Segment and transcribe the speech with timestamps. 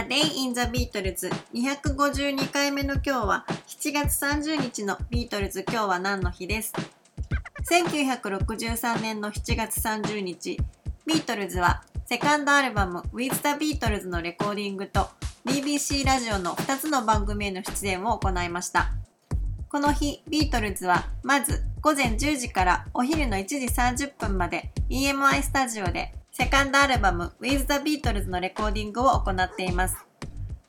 [0.00, 6.72] A Day in the Beatles 252回目の今日は7月30日のビートルズ今日は何の日です
[7.70, 10.56] ？1963年の7月30日。
[11.06, 15.10] ビートルズはセカンドアルバム With the Beatles のレコーディングと
[15.44, 18.92] BBC ラジオの2つの番組への出演を行いました。
[19.68, 29.96] この日ビートルズはまず午前10時からお昼の1時30分まで EMI スタジオでセカンドアルバム With the Beatles のレコーディングを行っています。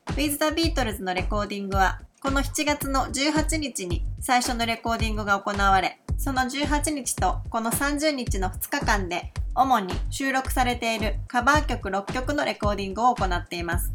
[0.08, 13.92] With the Beatles のレコーディングはこの7月の18日に最初のレコーディングが行われ、その18日とこの30日の2日間で主に収録されているカバー曲6曲のレコーディングを行っています。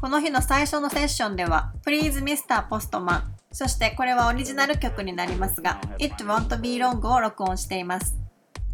[0.00, 2.68] この日の最初のセッションでは Please Mr.
[2.68, 8.16] Postman そしてこれはオリジナル曲になりますが It Won't Be Long を録音しています。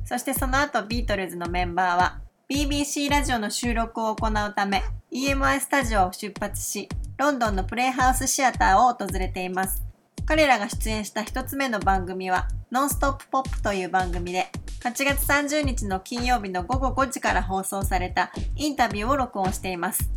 [0.04, 9.82] そしてその後ビートルズのメンバーは BBC ラジオの収録を行うため EMI スタジオを出発し、ロンドンのプレイハウスシアターを訪れています。
[10.26, 14.50] 彼らが出演した一つ目の番組は、ノンストップポップという番組で、
[14.82, 20.10] 8月30日の金曜日の午後5時から放送されたインタビューを録音しています。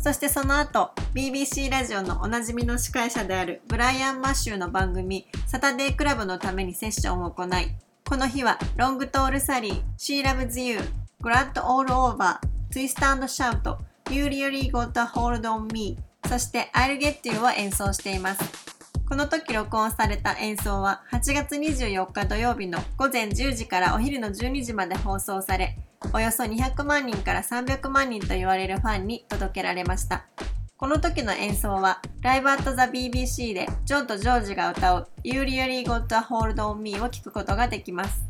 [0.00, 7.48] そしてその後、BBC ラジオのおなじみの司会者であるブライアン・マッシューの番組、サタデークラブのためにセッションを行い、
[8.04, 10.80] この日は、ロングトール・サリー、She Loves You、
[11.20, 18.40] グラッドオールオーバー、ツイスタンドシャウト、You Really Got a Hold on Me、そして I'll Get You を演奏しています。
[19.08, 25.76] この時録音された演奏は8月24日土曜日の午前10時からお昼の12時まで放送され、
[26.12, 30.24] およそ200万人から300万人と言われるファンに届けられました。
[30.76, 38.27] この時の演奏は、ライブアットザ BBC でジョンとジョージが歌う You Really Got a Hold on Me を聴くことができます。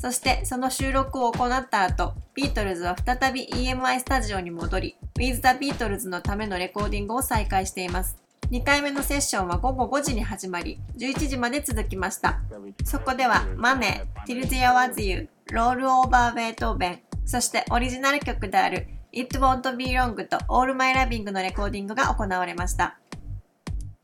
[0.00, 8.16] そしてその収録を行った後、ビートルズは再び EMI スタジオに戻り、With the Beatles のためのレコーディングを再開しています。
[8.50, 12.40] 2回目のセッションは午後5時に始まり、11時まで続きました。
[12.82, 22.98] そこでは、マネー、Till There Was You、Roll Over Beethoven、そしてオリジナル曲である It Won't Be Long と All My Loving のレコーディングが行われました。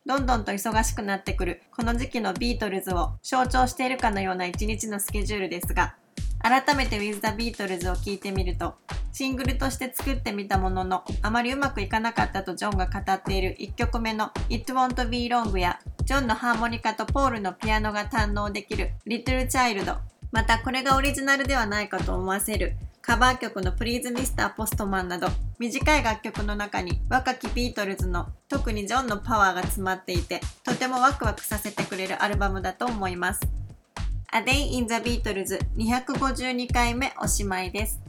[0.07, 5.97] どんどんと忙しくなってくるこの時期のビートルズを象徴しているかのような一日のスケジュールですが、
[6.39, 8.77] 改めて With the Beatles を聞いてみると、
[9.13, 19.99] シングルとして作ってみたものの、あまりうまくいかなかったとジョンが語っている1曲目の It Won't Be Long や、ジョンのハーモニカとポールのピアノが堪能できる Little Child、
[20.31, 24.53] またこれがオリジナルではないかと思わせるカバー曲の Please Mr.
[24.53, 25.29] Postman など
[25.61, 33.41] 短い楽曲の中に若きビートルズの特にジョンのパワーが詰まっていてとてもワクワクさせてくれるアルバムだと思います。
[34.33, 38.06] A Day in the Beatles 252回目おしまいです。